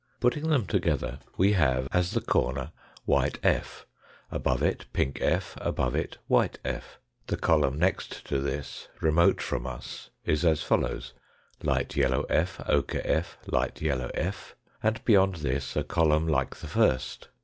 Putting 0.19 0.49
them 0.49 0.65
together 0.65 1.19
we 1.37 1.51
have, 1.53 1.87
as 1.93 2.09
the 2.13 2.21
corner, 2.21 2.71
white 3.05 3.37
f. 3.43 3.85
above 4.31 4.63
it, 4.63 4.87
pink 4.93 5.19
f. 5.21 5.55
above 5.61 5.93
it, 5.93 6.17
white 6.27 6.57
f. 6.65 6.97
The 7.27 7.37
column 7.37 7.77
next 7.77 8.25
to 8.25 8.39
this 8.39 8.87
remote 8.99 9.43
from 9.43 9.67
us 9.67 10.09
is 10.25 10.43
as 10.43 10.63
follows: 10.63 11.13
light 11.61 11.95
yellow 11.95 12.23
f., 12.31 12.59
ochre 12.67 13.03
f., 13.05 13.37
light 13.45 13.79
yellow 13.79 14.09
f., 14.15 14.55
and, 14.81 15.05
beyond 15.05 15.35
this 15.35 15.75
a 15.75 15.83
column 15.83 16.27
like 16.27 16.55
the 16.55 16.67
first. 16.67 17.27